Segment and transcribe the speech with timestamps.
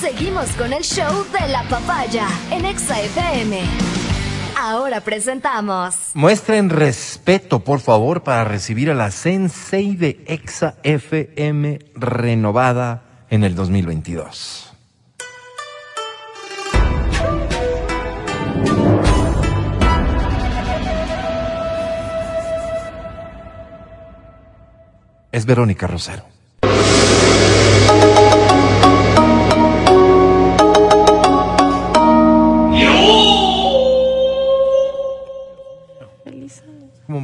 [0.00, 3.60] Seguimos con el show de la papaya en Exa FM.
[4.60, 5.94] Ahora presentamos.
[6.12, 13.54] Muestren respeto, por favor, para recibir a la Sensei de Exa FM renovada en el
[13.54, 14.74] 2022.
[25.32, 26.35] Es Verónica Rosero.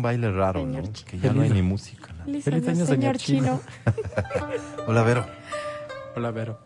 [0.03, 0.75] Un baile raro, ¿no?
[0.75, 2.09] Señor Que ya no hay ni música.
[2.19, 2.25] ¿no?
[2.25, 3.61] Feliz, Feliz año, año, señor señor chino.
[4.89, 5.25] Hola, Vero.
[6.17, 6.59] Hola, Vero.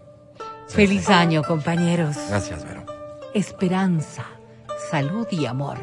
[0.69, 2.17] Feliz año, compañeros.
[2.31, 2.87] Gracias, Vero.
[3.35, 4.25] Esperanza,
[4.91, 5.77] salud y amor.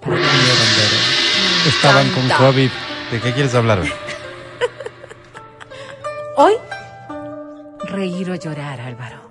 [0.00, 0.96] ¿Por qué vinieron, Vero?
[1.68, 2.26] Estaban con.
[2.28, 2.70] COVID.
[3.12, 3.80] ¿De qué quieres hablar?
[3.80, 3.94] Vero?
[6.36, 6.54] Hoy,
[7.84, 9.28] reír o llorar, Álvaro.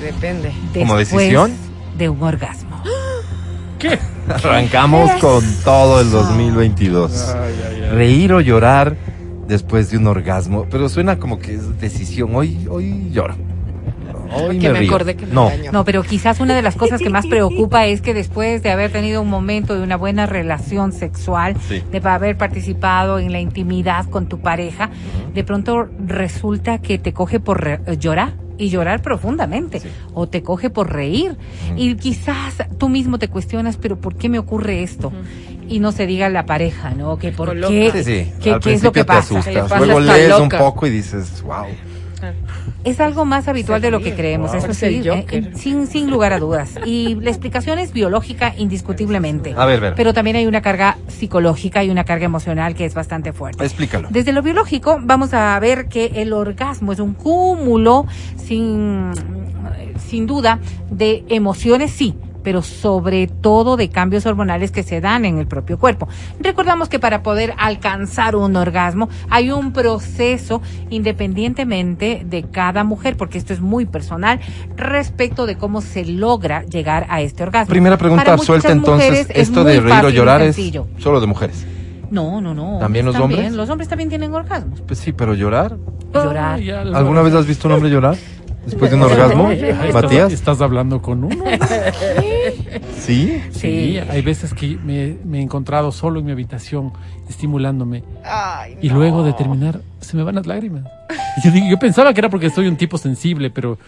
[0.00, 0.52] Depende.
[0.74, 1.56] ¿Como Después decisión?
[1.96, 2.82] De un orgasmo.
[3.78, 3.98] ¿Qué?
[4.28, 7.34] Arrancamos con todo el 2022.
[7.36, 7.90] Ay, ay, ay.
[7.90, 8.96] Reír o llorar
[9.46, 10.66] después de un orgasmo.
[10.70, 12.34] Pero suena como que es decisión.
[12.34, 13.34] Hoy, hoy lloro.
[14.34, 14.90] Hoy Que me río.
[14.90, 15.50] acordé que me No.
[15.72, 18.90] No, pero quizás una de las cosas que más preocupa es que después de haber
[18.90, 21.82] tenido un momento de una buena relación sexual, Sí.
[21.92, 24.90] de haber participado en la intimidad con tu pareja,
[25.32, 29.88] de pronto resulta que te coge por eh, llorar y llorar profundamente Sí.
[30.14, 31.36] o te coge por reír
[31.76, 35.12] y quizás tú mismo te cuestionas, pero ¿por qué me ocurre esto?
[35.68, 37.18] Y no se diga la pareja, ¿no?
[37.18, 38.32] Que por qué, Sí, sí.
[38.40, 39.40] qué- es lo que principio te pasa.
[39.42, 39.80] ¿Qué le asustas.
[39.80, 41.66] Luego lees un poco y dices, wow.
[42.84, 44.58] Es algo más habitual de lo que creemos, Wow.
[44.60, 45.44] eso sí, el Joker.
[45.48, 46.74] eh, sin, sin lugar a dudas.
[46.84, 49.54] Y la explicación es biológica indiscutiblemente.
[49.56, 49.94] A ver, ver.
[49.96, 53.64] Pero también hay una carga psicológica y una carga emocional que es bastante fuerte.
[53.64, 54.08] Explícalo.
[54.10, 58.06] Desde lo biológico vamos a ver que el orgasmo es un cúmulo
[58.36, 59.10] sin,
[60.08, 62.14] sin duda de emociones, sí,
[62.46, 66.06] pero sobre todo de cambios hormonales que se dan en el propio cuerpo.
[66.38, 73.36] Recordamos que para poder alcanzar un orgasmo hay un proceso independientemente de cada mujer, porque
[73.36, 74.38] esto es muy personal
[74.76, 77.68] respecto de cómo se logra llegar a este orgasmo.
[77.68, 80.56] Primera pregunta Para muchas suelta entonces, esto de reír o llorar es
[80.98, 81.66] solo de mujeres.
[82.12, 82.78] No, no, no.
[82.78, 83.52] ¿También los hombres?
[83.54, 84.82] Los hombres también tienen orgasmos.
[84.82, 85.76] Pues sí, pero llorar.
[86.14, 86.60] Llorar.
[86.60, 88.16] Ya, ¿Alguna vez has visto un hombre llorar?
[88.66, 90.32] Después de un orgasmo, estás- Matías.
[90.32, 91.44] Estás hablando con uno.
[92.98, 93.42] Sí.
[93.52, 96.92] Sí, hay veces que me, me he encontrado solo en mi habitación
[97.28, 98.96] estimulándome Ay, y no.
[98.96, 100.84] luego de terminar se me van las lágrimas.
[101.38, 103.78] Y yo, digo- yo pensaba que era porque soy un tipo sensible, pero,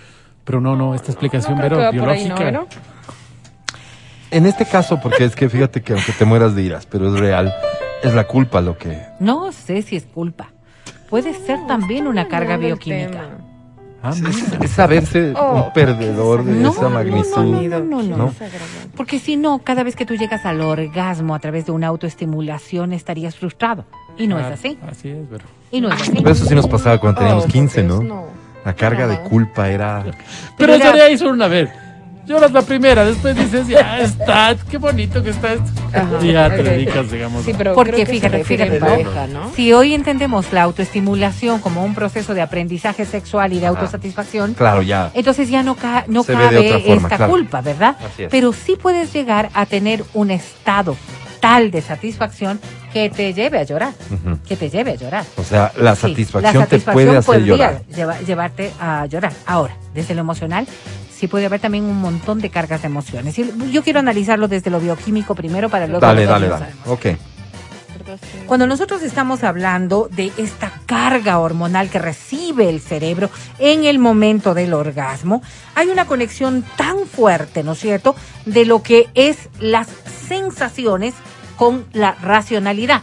[0.45, 2.35] pero no, no, esta explicación No ahí, ¿no, biológica.
[2.45, 2.67] Vero?
[4.31, 7.19] En este caso, porque es que fíjate que aunque te mueras de iras, pero es
[7.19, 7.53] real,
[8.03, 9.01] es la culpa lo que.
[9.21, 10.51] No sé si es culpa.
[11.09, 13.29] Puede ser también una carga Hablando del bioquímica.
[14.03, 17.27] Ah, Es, es saberse Oh, un perdedor de No, esa magnitud.
[17.37, 18.35] no, no, no, no.
[18.97, 22.93] Porque si no, cada vez que tú llegas al orgasmo a través de una autoestimulación
[22.93, 23.85] estarías frustrado.
[24.17, 24.79] Y no es Ah, así.
[24.89, 25.45] Así es, Vero.
[25.73, 26.13] Y no es así.
[26.17, 28.01] Pero eso sí nos pasaba cuando teníamos Oh, 15, por ¿no?
[28.01, 28.25] Dios,
[28.65, 30.05] La carga de culpa era.
[30.57, 31.69] Pero era- eso de ahí solo una vez.
[32.29, 35.65] Lloras la primera, después dices, ya está, qué bonito que está esto.
[35.95, 36.19] Ajá.
[36.21, 37.43] Y ya te dedicas, digamos.
[37.43, 39.51] Sí, pero Porque fíjate, fíjate, pareja, ¿no?
[39.55, 43.79] Si hoy entendemos la autoestimulación como un proceso de aprendizaje sexual y de Ajá.
[43.79, 45.11] autosatisfacción, Claro, ya.
[45.15, 47.33] entonces ya no, ca- no Se cabe forma, esta claro.
[47.33, 47.97] culpa, ¿verdad?
[48.13, 48.29] Así es.
[48.31, 50.97] Pero sí puedes llegar a tener un estado
[51.41, 52.61] tal de satisfacción
[52.93, 53.93] que te lleve a llorar,
[54.49, 55.25] que te lleve a llorar.
[55.37, 57.83] O sea, la Sí, satisfacción, la te puede hacer llorar.
[57.95, 59.33] lleva- llevarte a llorar.
[59.47, 60.67] Ahora, desde lo emocional,
[61.19, 63.39] sí puede haber también un montón de cargas de emociones.
[63.39, 66.01] Y yo quiero analizarlo desde lo bioquímico primero para luego...
[66.01, 66.67] Dale, dale, dale.
[66.87, 67.07] Ok.
[68.47, 74.55] Cuando nosotros estamos hablando de esta carga hormonal que recibe el cerebro en el momento
[74.55, 75.43] del orgasmo,
[75.75, 78.15] hay una conexión tan fuerte, ¿no es cierto?,
[78.47, 79.89] de lo que es las
[80.29, 81.15] sensaciones
[81.57, 83.03] con la racionalidad.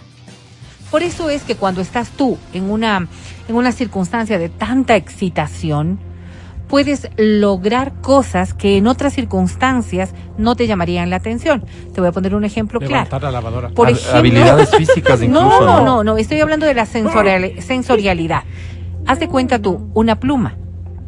[0.89, 3.07] Por eso es que cuando estás tú en una,
[3.47, 5.99] en una circunstancia de tanta excitación,
[6.75, 11.63] puedes lograr cosas que en otras circunstancias no te llamarían la atención.
[11.93, 12.95] Te voy a poner un ejemplo claro.
[12.95, 13.69] Levantar la lavadora.
[13.69, 15.41] Por ejemplo, habilidades físicas incluso.
[15.61, 16.03] no, no, ¿no?
[16.03, 18.43] no, estoy hablando de la sensorial- sensorialidad.
[19.07, 20.55] Haz de cuenta tú, una pluma,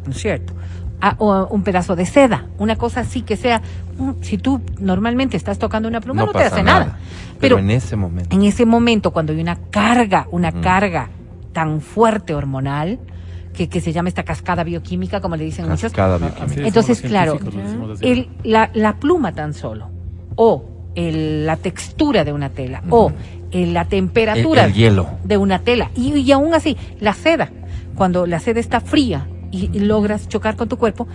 [0.06, 0.54] ¿no es cierto?
[1.02, 3.60] Ah, o un pedazo de seda, una cosa así que sea,
[3.98, 6.96] mm, si tú normalmente estás tocando una pluma no, te hace nada.
[7.40, 8.34] Pero, Pero en ese momento.
[8.34, 10.62] en ese momento, cuando hay una carga, una Ujú.
[10.62, 11.10] carga
[11.52, 12.98] tan fuerte hormonal,
[13.58, 16.68] que, que se llama esta cascada bioquímica, como le dicen muchos, Cascada Ah, bioquímica.
[16.68, 17.38] Entonces, claro,
[18.00, 19.90] el- la, la pluma tan solo,
[20.36, 20.64] o
[20.94, 23.10] el- la textura de una tela, o
[23.50, 25.08] el- la temperatura El- el hielo.
[25.24, 27.50] de una tela, y, y aún así, la seda,
[27.96, 31.08] cuando la seda está fría y, y logras chocar con tu cuerpo,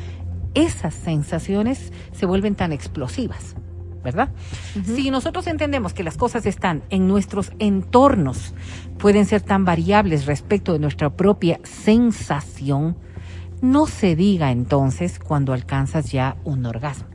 [0.54, 3.56] esas sensaciones se vuelven tan explosivas.
[4.04, 4.30] ¿Verdad?
[4.84, 8.54] Si nosotros entendemos que las cosas están en nuestros entornos,
[8.98, 12.98] pueden ser tan variables respecto de nuestra propia sensación,
[13.62, 17.08] no se diga entonces cuando alcanzas ya un orgasmo.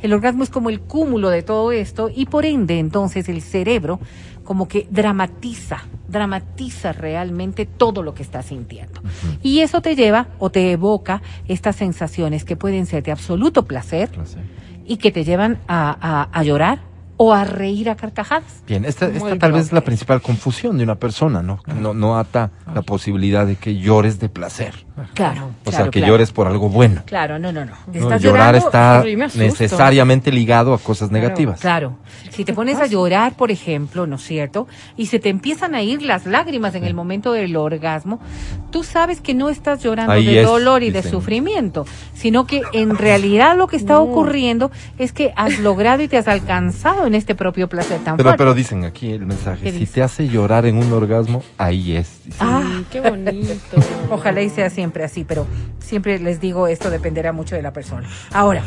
[0.00, 4.00] El orgasmo es como el cúmulo de todo esto y por ende entonces el cerebro
[4.44, 9.00] como que dramatiza, dramatiza realmente todo lo que estás sintiendo.
[9.42, 14.10] Y eso te lleva o te evoca estas sensaciones que pueden ser de absoluto placer
[14.86, 16.80] y que te llevan a, a- a llorar
[17.16, 18.62] o a reír a carcajadas.
[18.66, 21.62] Bien, esta, esta tal vez es la principal confusión de una persona, ¿no?
[21.62, 24.83] Que No, no ata la posibilidad de que llores de placer.
[25.14, 25.50] Claro.
[25.64, 26.12] O sea, que claro.
[26.12, 27.02] llores por algo bueno.
[27.04, 27.72] Claro, no, no, no.
[27.92, 28.16] ¿no?
[28.18, 29.02] Llorar está
[29.34, 31.60] necesariamente ligado a cosas negativas.
[31.60, 31.96] Claro,
[32.30, 34.68] si te pones a llorar, por ejemplo, ¿no es cierto?
[34.96, 38.20] Y se te empiezan a ir las lágrimas en el momento del orgasmo,
[38.70, 41.10] tú sabes que no estás llorando Ahí de es, dolor y de dicen.
[41.10, 46.18] sufrimiento, sino que en realidad lo que está ocurriendo es que has logrado y te
[46.18, 48.38] has alcanzado en este propio placer tan Pero, fuerte.
[48.38, 49.94] pero dicen aquí el mensaje, ¿Qué si dice?
[49.94, 52.24] te hace llorar en un orgasmo, ahí es.
[52.24, 52.38] Dice.
[52.40, 53.76] Ah, qué bonito.
[54.10, 55.46] Ojalá y sea siempre así, pero
[55.78, 58.06] siempre les digo, esto dependerá mucho de la persona.
[58.32, 58.62] Ahora,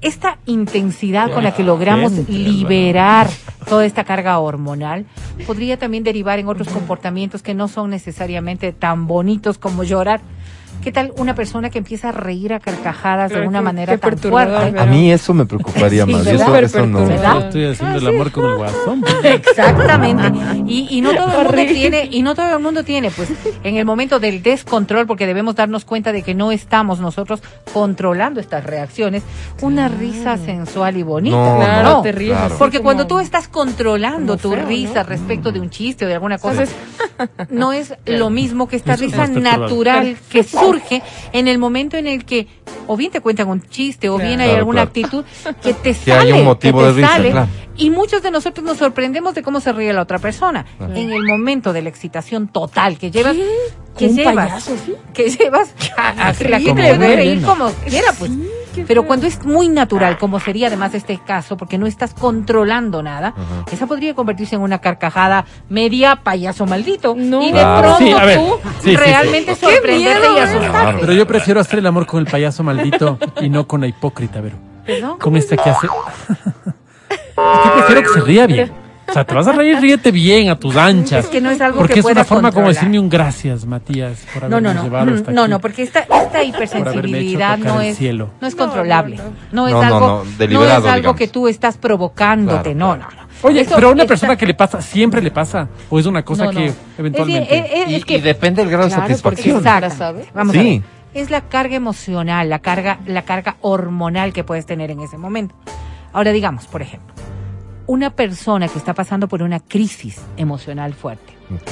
[0.00, 3.28] esta intensidad con la que logramos liberar
[3.68, 5.06] toda esta carga hormonal
[5.46, 10.20] podría también derivar en otros comportamientos que no son necesariamente tan bonitos como llorar.
[10.82, 13.98] ¿Qué tal una persona que empieza a reír a carcajadas de una qué- manera qué
[13.98, 14.78] tan fuerte?
[14.80, 16.24] A mí eso me preocuparía Sí, más.
[16.24, 16.62] ¿verdad?
[16.64, 17.06] eso, eso no.
[17.06, 17.32] ¿verdad?
[17.34, 19.04] Yo estoy haciendo el amor con el guasón.
[19.22, 20.32] Exactamente.
[20.70, 23.28] Y, y no todo el mundo tiene, y no todo el mundo tiene, pues,
[23.64, 27.42] en el momento del descontrol, porque debemos darnos cuenta de que no estamos nosotros
[27.72, 29.24] controlando estas reacciones,
[29.62, 31.36] una risa sensual y bonita.
[31.36, 32.54] No, Claro, No, te ríes claro.
[32.56, 35.08] Porque como- cuando tú estás controlando tu feo, risa ¿no?
[35.08, 38.94] respecto de un chiste o de alguna cosa, Entonces, no es lo mismo que esta
[38.96, 41.02] risa natural que surge
[41.32, 42.46] en el momento en el que
[42.86, 44.88] o bien te cuentan un chiste o bien hay alguna claro.
[44.88, 45.24] actitud
[45.62, 47.48] que te Que sale, un motivo que te de risa, sale, claro.
[47.76, 50.94] y muchos de nosotros nos sorprendemos de cómo se ríe la otra persona Claro.
[50.94, 53.36] en el momento de la excitación total que llevas
[53.96, 54.94] que ¿Un llevas payaso, sí?
[55.12, 58.30] que llevas a, a que la gente puede reír como quiera pues
[58.86, 63.34] pero cuando es muy natural, como sería además este caso, porque no estás controlando nada,
[63.70, 67.14] esa podría convertirse en una carcajada media payaso maldito.
[67.16, 67.42] No.
[67.42, 67.80] Y de Claro.
[67.96, 69.60] pronto Sí, a ver, tú sí, realmente sí.
[69.66, 71.00] sorprenderte y asustarte.
[71.00, 74.40] Pero yo prefiero hacer el amor con el payaso maldito y no con la hipócrita,
[74.42, 74.56] pero
[74.86, 75.18] ¿Perdón?
[75.18, 75.86] con esta que hace.
[77.10, 78.72] Es que prefiero que se ría bien.
[79.10, 81.24] O sea, te vas a reír, ríete bien a tus anchas.
[81.24, 84.24] Es que no es algo Porque que es una forma como decirme un gracias, Matías,
[84.32, 84.82] por No, haberme no, no.
[84.84, 85.50] llevado hasta No, aquí.
[85.50, 88.30] no, porque esta, esta hipersensibilidad no es, cielo.
[88.40, 89.16] no es No, controlable.
[89.16, 89.66] no, No, no.
[89.68, 91.16] es No, no, algo, no, no es algo digamos.
[91.16, 92.74] que tú estás provocándote.
[92.74, 93.10] Claro, no, claro.
[93.16, 93.28] no, no.
[93.42, 95.66] Oye, Eso pero a una está- persona que le pasa, siempre le pasa.
[95.88, 96.60] O es una cosa No, no.
[96.60, 97.58] que eventualmente.
[97.58, 99.56] es- es- Y, es que y depende del grado Claro, de satisfacción.
[99.58, 99.86] Exacto.
[99.86, 100.04] Exacto.
[100.20, 100.24] ¿sabe?
[100.34, 100.82] Vamos a Sí.
[101.14, 101.22] ver.
[101.22, 105.54] Es la carga emocional, la carga, la carga hormonal que puedes tener en ese momento.
[106.12, 107.14] Ahora digamos, por ejemplo,
[107.90, 111.32] una persona que está pasando por una crisis emocional fuerte.
[111.52, 111.70] Ok.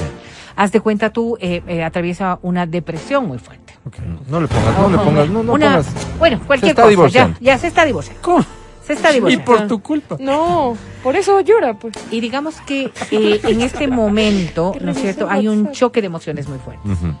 [0.57, 3.73] Haz de cuenta tú eh, eh, atraviesa una depresión muy fuerte.
[3.85, 3.95] Ok.
[4.27, 6.17] No le pongas, no le pongas, no, no una- pongas.
[6.17, 7.35] Bueno, cualquier está cosa.
[7.39, 8.21] Ya, se está divorciando.
[8.21, 8.45] ¿Cómo?
[8.85, 9.45] Se está Y divorciando.
[9.45, 10.17] por tu culpa.
[10.19, 11.93] No, por eso llora, pues.
[12.11, 15.27] Y digamos que eh, en este momento, ¿no es cierto?
[15.29, 16.85] Hay un choque de emociones muy fuerte.
[16.89, 17.13] Ujú.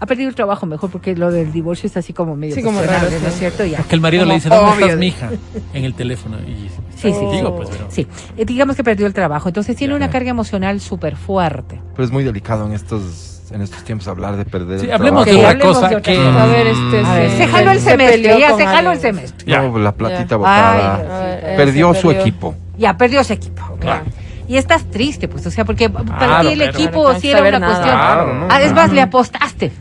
[0.00, 2.80] Ha perdido el trabajo mejor porque lo del divorcio es así como medio Sí, como
[2.82, 3.64] raro, ¿no es cierto?
[3.64, 3.78] Ya.
[3.78, 4.84] Porque el marido Como le dice, ¿dónde obvio.
[4.86, 5.30] estás, mija?
[5.72, 6.38] En el teléfono.
[6.40, 7.26] Y Sí, sí, sí.
[7.36, 7.86] digo, pues, pero.
[7.90, 8.06] Sí,
[8.36, 9.48] Eh, digamos que perdió el trabajo.
[9.48, 9.96] Entonces tiene Ya.
[9.96, 11.80] una carga emocional súper fuerte.
[11.94, 15.24] Pero es muy delicado en estos, en estos tiempos hablar de perder Sí, el hablemos
[15.26, 16.16] de otra cosa de otra que.
[16.18, 16.42] cosa.
[16.42, 17.00] A ver, este.
[17.04, 19.46] A ver, sí, se jaló el se semestre, ya se jaló el semestre.
[19.46, 19.62] Ya.
[19.62, 20.36] No, la platita Ya.
[20.36, 20.94] botada.
[20.96, 22.20] Ay, ver, eh, perdió su perdió.
[22.22, 22.54] equipo.
[22.78, 23.62] Ya, perdió ese equipo.
[23.80, 24.04] Claro.
[24.46, 27.30] Y estás triste, pues, o sea, porque para Claro, ti el pero- equipo Claro, sí
[27.30, 27.72] era una nada.
[27.74, 27.96] cuestión.
[27.96, 28.76] Claro, no, Ah, es no.
[28.76, 29.72] más, le apostaste.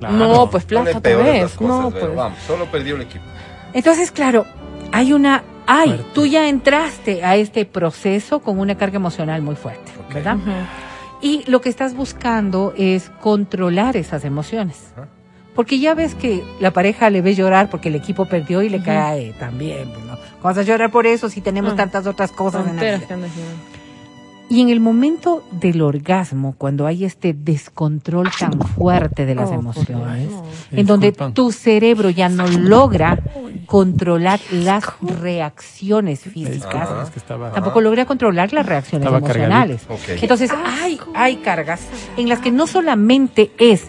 [0.00, 0.14] Claro.
[0.16, 1.42] No, pues plata vez.
[1.42, 2.14] las cosas, No, pues.
[2.16, 3.24] vamos, solo perdió el equipo.
[3.72, 4.44] Entonces, claro,
[4.90, 5.44] hay una.
[5.66, 6.04] Ay, Fuerte.
[6.12, 9.92] tú ya entraste a este proceso con una carga emocional muy fuerte.
[10.12, 10.36] ¿verdad?
[11.22, 14.92] Y lo que estás buscando es controlar esas emociones.
[15.54, 18.82] Porque ya ves que la pareja le ve llorar porque el equipo perdió y le
[18.82, 19.88] cae también.
[19.90, 20.16] Pues, ¿no?
[20.16, 21.76] ¿Cómo vas a llorar por eso si tenemos Ah.
[21.76, 23.00] tantas otras cosas en la vida?
[24.52, 29.54] Y en el momento del orgasmo, cuando hay este descontrol tan fuerte de las Oh,
[29.54, 30.28] emociones,
[30.70, 31.32] en donde Disculpan.
[31.32, 33.18] tu cerebro ya no logra
[33.64, 37.02] controlar las reacciones físicas, Ajá.
[37.04, 37.50] Es que estaba.
[37.52, 39.86] tampoco logra controlar las reacciones Estaba emocionales.
[40.20, 40.50] Entonces,
[40.82, 41.80] hay, hay cargas
[42.18, 43.86] en las que no solamente es,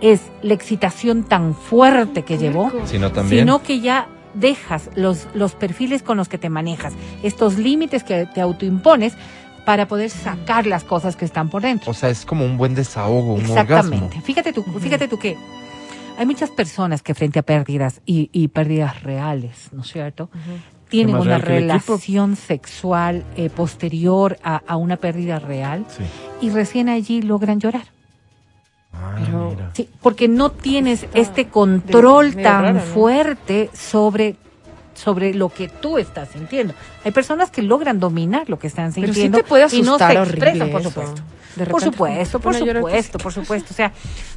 [0.00, 3.42] es la excitación tan fuerte que llevó, Sino también.
[3.42, 8.24] sino que ya dejas los, los perfiles con los que te manejas, estos límites que
[8.26, 9.14] te autoimpones
[9.68, 11.90] para poder sacar las cosas que están por dentro.
[11.90, 13.96] O sea, es como un buen desahogo, un Exactamente.
[14.06, 14.22] orgasmo.
[14.22, 15.36] Fíjate tú, fíjate tú que
[16.16, 20.30] hay muchas personas que frente a pérdidas y, y pérdidas reales, ¿no es cierto?
[20.88, 26.02] Tienen una relación sexual eh, posterior a, a una pérdida real Sí.
[26.40, 27.84] y recién allí logran llorar.
[28.94, 29.70] Ay, Pero- mira.
[29.74, 34.36] Sí, porque no tienes este control tan fuerte sobre
[34.98, 36.74] sobre lo que tú estás sintiendo.
[37.04, 39.98] Hay personas que logran dominar lo que están Pero sí sintiendo te puede y no
[39.98, 41.22] se expresan, por supuesto.
[41.56, 43.68] De Por supuesto, por supuesto, por supuesto.
[43.70, 43.92] O sea,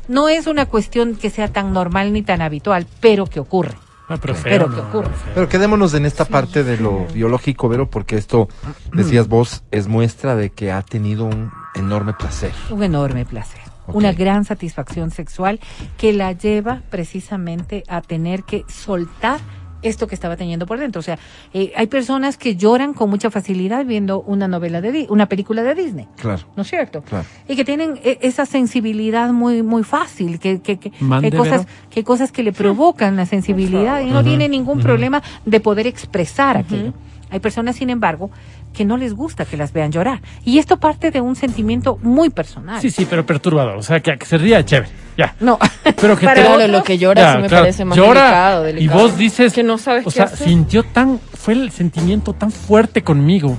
[0.08, 3.76] no es una cuestión que sea tan normal ni tan habitual, pero que ocurre.
[4.08, 5.10] Ah, pero feo, Pero no, que ocurre.
[5.10, 5.32] feo.
[5.36, 8.50] Pero quedémonos en esta parte de lo biológico, Vero, porque esto,
[8.94, 12.52] decías vos, es muestra de que ha tenido un enorme placer.
[12.70, 13.62] Un enorme placer.
[13.88, 15.60] Una gran satisfacción sexual
[15.98, 19.40] que la lleva precisamente a tener que soltar
[19.82, 21.00] esto que estaba teniendo por dentro.
[21.00, 21.18] O sea,
[21.54, 25.64] eh, hay personas que lloran con mucha facilidad viendo una novela de Di- una película
[25.64, 26.08] de Disney.
[26.18, 27.02] Claro, ¿No es cierto?
[27.02, 27.26] claro.
[27.48, 31.78] Y que tienen eh, esa sensibilidad muy muy fácil, que, que, que, hay cosas, Vero.
[31.90, 35.60] que hay cosas que le provocan la sensibilidad y no Ujú, tiene ningún problema de
[35.60, 36.94] poder expresar aquello.
[37.32, 38.30] Hay personas, sin embargo,
[38.74, 40.22] que no les gusta que las vean llorar.
[40.46, 42.80] Y esto parte de un sentimiento muy personal.
[42.82, 43.78] Sí, sí, pero perturbador.
[43.78, 44.92] O sea, que, que se ría, chévere.
[45.18, 45.36] Ya.
[45.40, 45.58] No,
[46.00, 47.98] Pero que Para te- Claro, otros- lo que llora Ya, sí me claro, parece más
[47.98, 49.00] llora delicado, delicado.
[49.00, 50.48] Y vos dices, que no sabes o qué sea, hacer.
[50.48, 53.58] sintió tan, fue el sentimiento tan fuerte conmigo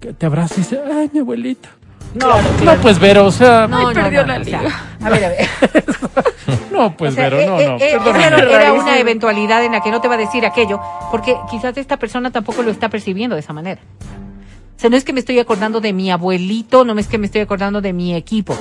[0.00, 1.70] que te abraza y dice, ay, mi abuelita.
[2.14, 4.82] No, No, pues, Vero, o sea, no, no, no, perdió no, la o sea, liga.
[5.02, 5.48] a ver, a ver.
[6.96, 7.76] pues, O sea, Vero, eh, no, eh, no.
[7.76, 8.52] eh, perdóname.
[8.54, 10.80] era, una eventualidad en la que no te va a decir aquello,
[11.10, 13.80] porque quizás esta persona tampoco lo está percibiendo de esa manera.
[14.76, 17.26] O sea, no es que me estoy acordando de mi abuelito, no es que me
[17.26, 18.56] estoy acordando de mi equipo.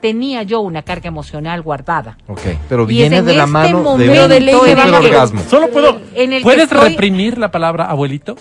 [0.00, 2.16] Tenía yo una carga emocional guardada.
[2.26, 5.42] Ok, pero viene en de la este mano de un de orgasmo.
[5.48, 6.00] Solo puedo.
[6.14, 8.36] En el ¿Puedes estoy- reprimir la palabra abuelito?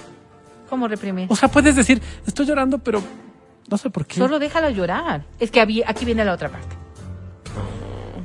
[0.70, 1.28] ¿Cómo reprimir?
[1.30, 3.02] O sea, puedes decir, estoy llorando, pero
[3.70, 4.16] no sé por qué.
[4.20, 5.26] Solo déjala llorar.
[5.40, 6.76] Es que había- aquí viene la otra parte.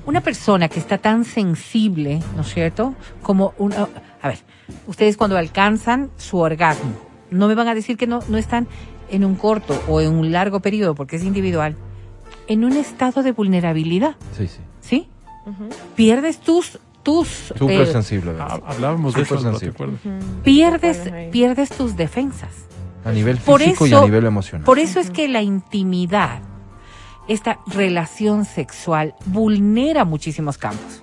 [0.06, 2.94] Una persona que está tan sensible, ¿no es cierto?
[3.22, 3.88] Como una...
[4.20, 4.38] A ver,
[4.86, 6.92] ustedes cuando alcanzan su orgasmo,
[7.30, 8.68] no me van a decir que no, no están
[9.10, 11.76] en un corto o en un largo periodo, porque es individual,
[12.48, 14.60] en un estado de vulnerabilidad, Sí, sí.
[14.80, 15.08] ¿sí?
[15.94, 16.78] Pierdes tus...
[17.02, 19.94] tus Súper eh, sensible, hablábamos de eso, Súper ¿no te sensible.
[20.00, 20.42] acuerdas?
[20.42, 22.50] pierdes, pierdes tus defensas.
[23.04, 24.64] A nivel Por físico y eso- a nivel emocional.
[24.64, 26.40] Por eso es que la intimidad,
[27.28, 31.02] esta relación sexual, vulnera muchísimos campos.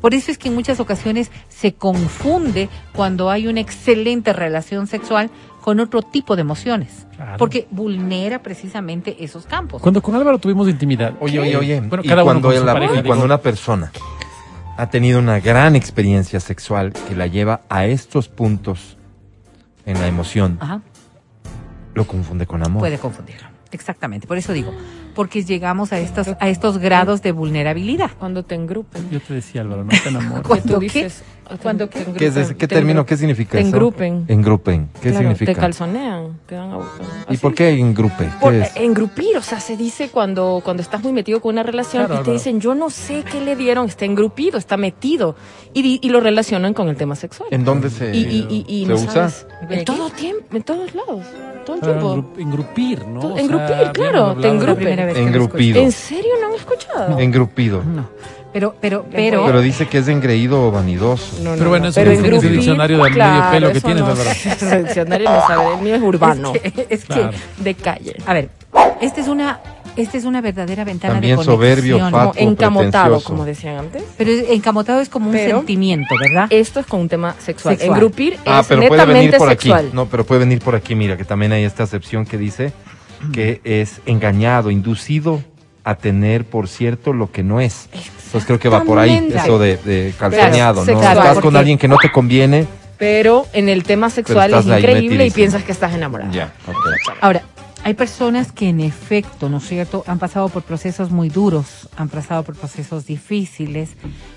[0.00, 5.28] Por eso es que en muchas ocasiones se confunde cuando hay una excelente relación sexual
[5.60, 7.06] con otro tipo de emociones.
[7.16, 7.36] Claro.
[7.36, 9.82] Porque vulnera precisamente esos campos.
[9.82, 11.14] Cuando con Álvaro tuvimos intimidad.
[11.20, 11.80] Oye, oye, oye.
[11.80, 13.90] Bueno, y cada cuando, la- pareja, y cuando una persona
[14.76, 18.96] ha tenido una gran experiencia sexual que la lleva a estos puntos
[19.84, 20.80] en la emoción, Ajá,
[21.94, 22.80] lo confunde con amor.
[22.80, 23.48] puede confundirlo.
[23.70, 24.26] Exactamente.
[24.26, 24.72] Por eso digo,
[25.18, 28.12] porque llegamos a estos, a estos grados de vulnerabilidad.
[28.20, 29.10] Cuando te engrupen.
[29.10, 30.42] Yo te decía, Álvaro, no te enamores.
[30.46, 30.84] ¿Cuándo qué?
[30.84, 32.12] dices, te- ¿Cuándo te qué?
[32.12, 33.04] ¿Qué, es ese- engrupen, qué te término?
[33.04, 33.66] ¿Qué significa Te eso?
[33.66, 34.24] engrupen.
[34.28, 34.88] Engrupen.
[34.94, 35.52] ¿Qué Claro, significa?
[35.54, 36.86] Te calzonean, te dan agua.
[37.30, 38.26] ¿Y por qué engrupe?
[38.26, 38.76] ¿Qué Por- es?
[38.76, 42.24] engrupir, o sea, se dice cuando, cuando estás muy metido con una relación Claro, y
[42.24, 45.34] te dicen, yo no sé qué le dieron, está engrupido, está metido.
[45.74, 47.48] Y, y lo relacionan con el tema sexual.
[47.50, 49.28] ¿En dónde se, y y, y, y se no usa?
[49.68, 51.24] En todo tiempo, en todos lados,
[51.66, 52.16] todo el tiempo.
[52.16, 53.20] engru- engrupir, ¿no?
[53.20, 54.98] O sea, engrupir, habíamos claro, te engrupen.
[55.12, 55.80] Vez Engrupido.
[55.80, 57.18] ¿En serio no han escuchado?
[57.18, 57.82] Engrupido.
[57.84, 58.08] No.
[58.52, 61.36] Pero, pero, pero, Pero dice que es engreído o vanidoso.
[61.42, 63.80] No, no, Pero bueno, no, eso pero ese engrupir, diccionario del medio claro, pelo que
[63.82, 64.30] tienes, no Álvaro.
[64.30, 68.16] ese diccionario no sabe, el mío es urbano, es que, es de calle.
[68.26, 68.48] a ver,
[69.02, 69.60] esta es una,
[69.96, 71.56] esta es una verdadera ventana También de conexión.
[71.56, 74.02] soberbio, Como fatuo, encamotado, como decían antes.
[74.16, 76.46] Pero es- encamotado es como un Pero- sentimiento, ¿verdad?
[76.48, 77.76] Esto es con un tema sexual.
[77.76, 77.96] Sexual.
[77.96, 79.84] Engrupir Ah, es pero puede venir por sexual.
[79.88, 79.90] aquí.
[79.94, 80.94] No, pero puede venir por aquí.
[80.94, 82.72] Mira, que también hay esta acepción que dice
[83.32, 85.42] que es engañado, inducido
[85.84, 87.88] a tener, por cierto, lo que no es.
[87.92, 90.86] Entonces creo que va por ahí, eso de, de calzoneado, ¿no?
[90.86, 92.66] sexual, Estás con alguien que no te conviene.
[92.98, 96.30] Pero en el tema sexual es increíble y piensas que estás enamorado.
[96.32, 96.76] Ya, ok.
[97.20, 97.42] Ahora,
[97.84, 102.08] hay personas que en efecto, ¿no es cierto?, han pasado por procesos muy duros, han
[102.08, 103.90] pasado por procesos difíciles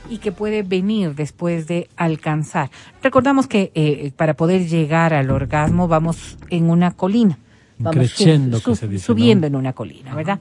[0.09, 2.69] y que puede venir después de alcanzar.
[3.01, 7.39] Recordamos que eh, para poder llegar al orgasmo vamos en una colina.
[7.83, 9.47] Vamos que se dice, subiendo ¿no?
[9.47, 10.39] en una colina, ¿verdad?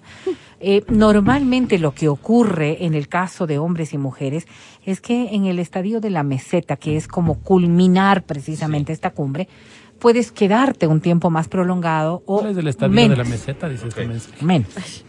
[0.60, 4.46] Eh, normalmente lo que ocurre en el caso de hombres y mujeres
[4.84, 9.48] es que en el estadio de la meseta, que es como culminar precisamente esta cumbre,
[9.98, 13.16] puedes quedarte un tiempo más prolongado o ¿Cuál es el estadio menos.
[13.16, 13.68] de la meseta?
[13.68, 14.44] Dice este mensaje.
[14.44, 15.04] menos.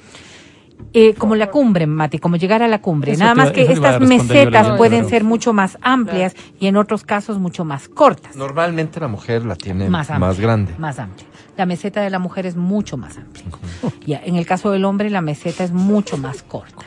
[0.93, 3.13] Eh, como la cumbre, Mati, como llegar a la cumbre.
[3.13, 6.77] Eso Nada te más que estas yo mesetas pueden ser mucho más amplias y en
[6.77, 8.35] otros casos mucho más cortas.
[8.35, 10.73] Normalmente la mujer la tiene Más grande.
[10.77, 11.27] Más amplia.
[11.57, 13.45] La meseta de la mujer es mucho más amplia.
[14.05, 16.85] Ya, en el caso del hombre, la meseta es mucho más corta.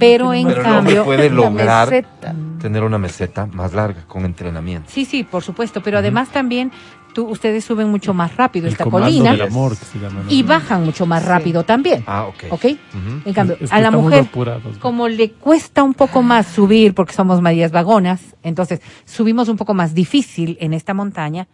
[0.00, 1.04] Pero en Pero cambio.
[1.04, 2.34] puede la meseta.
[2.60, 4.88] Tener una meseta más larga con entrenamiento.
[4.90, 5.82] Sí, sí, por supuesto.
[5.82, 6.70] Pero además también
[7.14, 10.22] tú, ustedes suben mucho más rápido El esta colina del amor que se llama.
[10.24, 10.30] ¿no?
[10.30, 12.04] y bajan mucho más rápido también.
[12.06, 12.44] Ah, ok.
[12.50, 12.64] ¿Ok?
[12.64, 13.22] Ujú.
[13.24, 14.78] En cambio, Es que a la mujer, apurados.
[14.78, 19.74] como le cuesta un poco más subir porque somos medias vagonas, entonces subimos un poco
[19.74, 21.48] más difícil en esta montaña,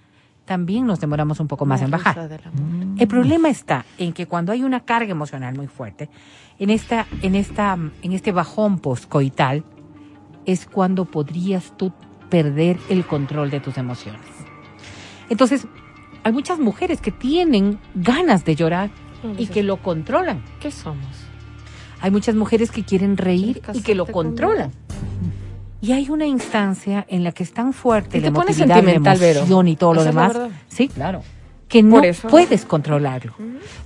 [0.45, 2.41] también nos demoramos un poco más en bajar.
[2.99, 6.09] El problema está en que cuando hay una carga emocional muy fuerte,
[6.59, 9.65] en esta, en esta, en este bajón poscoital,
[10.47, 11.93] es cuando podrías tú
[12.31, 14.21] perder el control de tus emociones.
[15.29, 15.67] Entonces,
[16.25, 18.91] hay muchas mujeres que tienen ganas de llorar
[19.39, 20.43] y que lo controlan.
[20.61, 21.07] ¿Qué somos?
[22.01, 24.73] Hay muchas mujeres que quieren reír y que lo controlan.
[25.81, 29.41] Y hay una instancia en la que es tan fuerte Y la emotividad, la Vero.
[29.41, 30.37] emoción y todo lo demás.
[30.69, 31.23] Sí, claro.
[31.69, 33.35] Que no puedes controlarlo.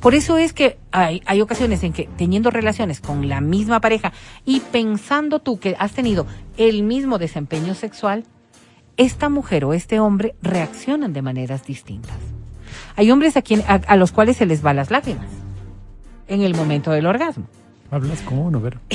[0.00, 4.12] Por eso es que hay, hay ocasiones en que teniendo relaciones con la misma pareja
[4.44, 6.26] y pensando tú que has tenido
[6.58, 8.24] el mismo desempeño sexual,
[8.98, 12.16] esta mujer o este hombre reaccionan de maneras distintas.
[12.96, 15.28] Hay hombres a, quien, a, a los cuales se les va las lágrimas
[16.28, 17.46] en el momento del orgasmo.
[17.90, 18.78] Hablas como uno, Vero.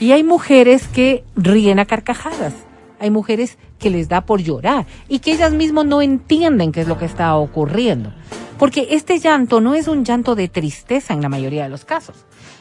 [0.00, 2.54] Y hay mujeres que ríen a carcajadas.
[3.00, 6.88] Hay mujeres que les da por llorar y que ellas mismas no entienden qué es
[6.88, 8.12] lo que está ocurriendo.
[8.58, 12.16] Porque este llanto no es un llanto de tristeza en la mayoría de los casos.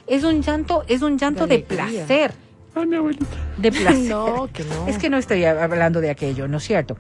[0.06, 2.34] Es un llanto, es un llanto de, placer.
[2.76, 3.26] Ay, mi abuelita.
[3.58, 4.10] De placer.
[4.10, 4.88] No, que no.
[4.88, 6.98] Es que no estoy hablando de aquello, ¿no es cierto?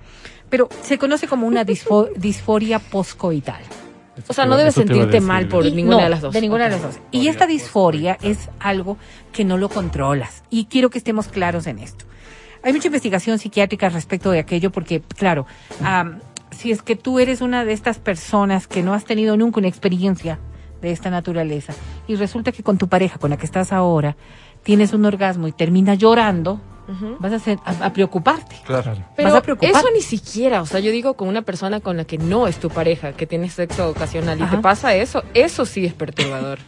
[0.50, 3.62] Pero se conoce como una disfo- disforia poscoital.
[4.28, 6.34] O sea, no debes sentirte mal por Y ninguna no, de las dos.
[6.34, 6.96] De ninguna de las dos.
[7.12, 8.98] Y esta disforia es algo
[9.32, 10.44] que no lo controlas.
[10.50, 12.06] Y quiero que estemos claros en esto.
[12.68, 15.46] Hay mucha investigación psiquiátrica respecto de aquello porque, claro,
[15.86, 16.20] am,
[16.52, 19.70] si es que tú eres una de estas personas que no has tenido nunca una
[19.70, 20.38] experiencia
[20.82, 21.74] de esta naturaleza
[22.10, 24.18] y resulta que con tu pareja con la que estás ahora
[24.64, 26.60] tienes un orgasmo y termina llorando,
[27.20, 28.56] vas a, hacer- a- a preocuparte.
[28.66, 28.94] Claro.
[29.16, 29.72] Pero vas a preocupar.
[29.72, 32.58] eso ni siquiera, o sea, yo digo con una persona con la que no es
[32.58, 36.60] tu pareja, que tienes sexo ocasional y te pasa eso, eso sí es perturbador.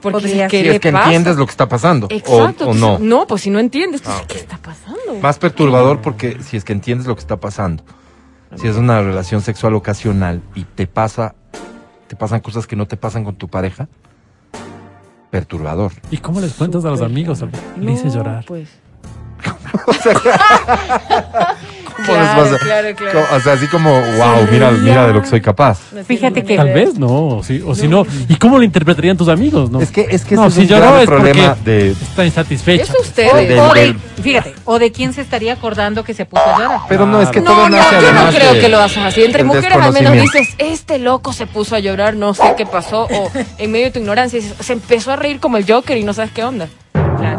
[0.00, 0.66] Porque Podría ¿qué ser.
[0.66, 1.04] Si es que pasa?
[1.04, 2.06] entiendes lo que está pasando.
[2.06, 2.34] o- Exacto.
[2.42, 2.98] o, entonces, no.
[2.98, 4.24] No, pues si no entiendes, pues, Ah.
[4.26, 5.14] ¿qué está pasando?
[5.20, 7.84] Más perturbador porque si es que entiendes lo que está pasando.
[8.56, 11.34] Si es una relación sexual ocasional y te pasa,
[12.08, 13.88] te pasan cosas que no te pasan con tu pareja,
[15.30, 15.92] perturbador.
[16.10, 17.42] ¿Y cómo les cuentas a los amigos?
[17.42, 17.60] Alberto?
[17.78, 18.44] Le hice No, llorar.
[18.46, 18.68] Pues.
[22.06, 22.58] ¿Cómo les Claro, pasa?
[22.58, 23.20] claro, claro.
[23.36, 25.78] O sea, así como, wow, mira, mira de lo que soy capaz.
[25.92, 26.56] No Fíjate que-.
[26.56, 28.06] Tal vez no, o si, o si no.
[28.28, 29.70] ¿Y cómo lo interpretarían tus amigos?
[29.70, 31.90] No, Es que, es que no, si es un grave es problema de...
[31.90, 32.84] está insatisfecha.
[32.84, 33.32] Eso ustedes.
[33.32, 36.58] O, Del- o de, fíjate, o de quién se estaría acordando que se puso a
[36.58, 36.80] llorar.
[36.88, 39.02] Pero no, es que No, todo no, nace yo no creo de- que lo hacen
[39.02, 39.22] así.
[39.22, 43.08] Entre mujeres al menos dices, este loco se puso a llorar, no sé qué pasó,
[43.10, 46.04] o en medio de tu ignorancia dices, se empezó a reír como el Joker y
[46.04, 46.68] no sabes qué onda.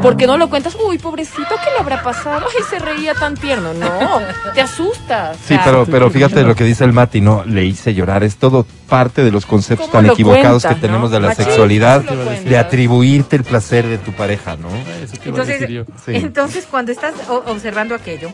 [0.01, 2.45] Porque no lo cuentas, uy, pobrecito, ¿qué le habrá pasado?
[2.47, 3.73] Ay, se reía tan tierno.
[3.73, 4.21] No,
[4.53, 5.37] te asustas.
[5.45, 8.23] Sí, pero, pero fíjate lo que dice el Mati, no, le hice llorar.
[8.23, 11.15] Es todo parte de los conceptos ¿Cómo tan lo equivocados cuentas, que tenemos no?
[11.15, 14.69] de la Machín, sexualidad, de atribuirte el placer de tu pareja, ¿no?
[15.01, 15.85] Eso te iba a Entonces, decir yo.
[16.05, 16.15] Sí.
[16.15, 18.33] entonces cuando estás observando aquello,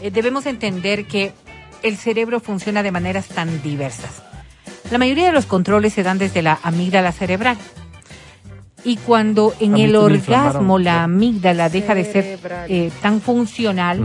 [0.00, 1.32] eh, debemos entender que
[1.82, 4.22] el cerebro funciona de maneras tan diversas.
[4.90, 7.56] La mayoría de los controles se dan desde la amígdala cerebral.
[8.84, 12.38] Y cuando en el orgasmo la amígdala deja de ser
[12.68, 14.00] eh, tan funcional,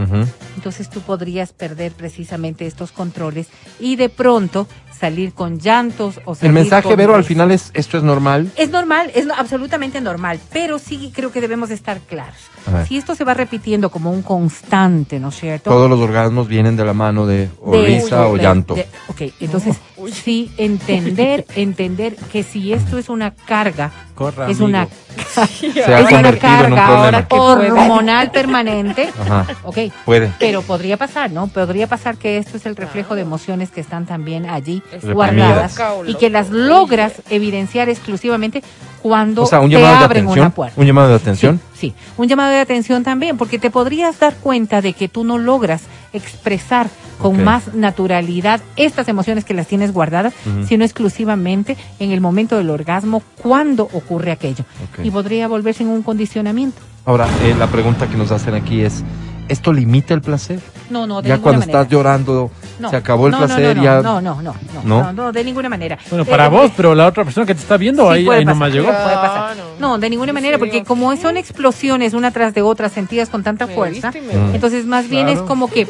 [0.56, 3.48] entonces tú podrías perder precisamente estos controles
[3.80, 4.66] y de pronto
[4.98, 8.50] salir con llantos o El salir mensaje, con Vero, al final es, esto es normal.
[8.56, 12.36] Es normal, es no- absolutamente normal, pero sí creo que debemos estar claros.
[12.88, 15.70] Si esto se va repitiendo como un constante, ¿no es cierto?
[15.70, 18.74] Todos los orgasmos vienen de la mano de o De- risa o de- llanto.
[18.74, 19.76] de- ok, entonces
[20.12, 24.64] sí entender, entender que si esto es una carga, Corra, es amigo.
[24.66, 24.88] una,
[25.44, 30.32] Se ha es una convertido en un carga hormonal permanente, Ajá, ok, puede.
[30.38, 31.46] pero podría pasar, ¿no?
[31.48, 35.14] Podría pasar que esto es el reflejo de emociones que están también allí Reprimidas.
[35.14, 38.62] guardadas y que las logras evidenciar exclusivamente
[39.02, 40.80] cuando O sea, un te llamado de abren una puerta.
[40.80, 41.60] Un llamado de atención.
[41.74, 45.22] Sí, sí, un llamado de atención también, porque te podrías dar cuenta de que tú
[45.24, 45.82] no logras
[46.16, 46.88] expresar
[47.20, 50.34] con más naturalidad estas emociones que las tienes guardadas,
[50.66, 54.64] sino exclusivamente en el momento del orgasmo, cuando ocurre aquello.
[55.02, 56.78] Y podría volverse en un condicionamiento.
[57.04, 59.02] Ahora, eh, la pregunta que nos hacen aquí es,
[59.48, 60.60] ¿esto limita el placer?
[60.90, 61.80] No, no, de Ya cuando manera.
[61.80, 62.50] estás llorando,
[62.80, 64.02] No, se acabó el no, no, placer, no, ya...
[64.02, 65.02] No, no, no, no, ¿No?
[65.04, 65.98] no, no, de ninguna manera.
[66.10, 68.44] Bueno, para eh, vos, pero la otra persona que te está viendo, sí ahí, ahí
[68.44, 68.86] nomás llegó.
[68.86, 69.56] puede pasar.
[69.78, 73.66] No, de ninguna manera, porque como son explosiones una tras de otra sentidas con tanta
[73.66, 74.12] Me fuerza,
[74.52, 75.86] entonces más bien es como que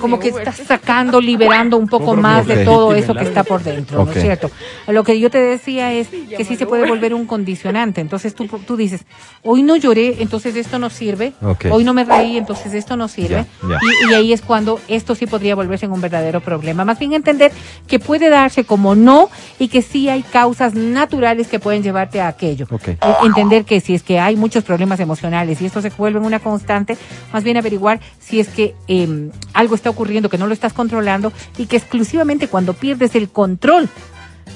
[0.00, 4.04] como que estás sacando, liberando un poco más de todo eso que está por dentro,
[4.04, 4.50] ¿no es cierto?
[4.86, 8.00] Lo que yo te decía es que sí se puede volver un condicionante.
[8.00, 9.02] Entonces tú, tú dices,
[9.42, 11.32] hoy no lloré, entonces esto no sirve.
[11.42, 11.66] Ok.
[11.70, 13.46] Hoy no me reí, entonces esto no sirve.
[13.62, 13.78] Ya, ya.
[14.06, 16.84] Y, y ahí es cuando esto sí podría volverse en un verdadero problema.
[16.84, 17.52] Más bien entender
[17.86, 22.28] que puede darse como no y que sí hay causas naturales que pueden llevarte a
[22.28, 22.66] aquello.
[22.70, 22.88] Ok.
[23.28, 26.96] Entender que si es que hay muchos problemas emocionales y esto se vuelve una constante,
[27.32, 31.32] más bien averiguar si es que eh, algo está ocurriendo que no lo estás controlando
[31.58, 33.88] y que exclusivamente cuando pierdes el control,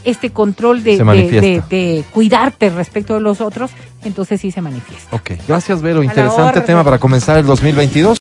[0.05, 1.47] este control de, Se de- manifiesta.
[1.47, 3.71] de- de cuidarte respecto de los otros,
[4.05, 5.15] entonces sí se manifiesta.
[5.15, 6.03] Ok, gracias Vero.
[6.03, 8.19] Interesante tema para comenzar el 2022.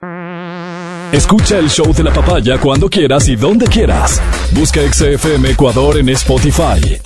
[1.11, 4.21] Escucha el show de la papaya cuando quieras y donde quieras.
[4.51, 6.99] Busca XFM Ecuador en Spotify.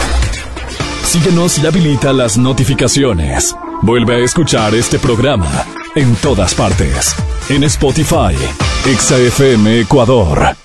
[1.05, 3.55] Síguenos y habilita las notificaciones.
[3.83, 7.15] Vuelve a escuchar este programa en todas partes.
[7.47, 8.35] En Spotify,
[8.83, 10.55] XFM Ecuador.